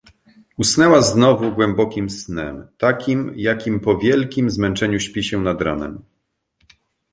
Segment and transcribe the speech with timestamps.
[0.57, 6.03] Usnęła znowu, głębokim snem, takim, jakim po wielkim zmęczeniu śpi się nad ranem.